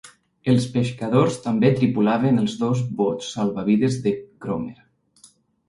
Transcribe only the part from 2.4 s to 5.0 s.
els dos bots salvavides de Cromer.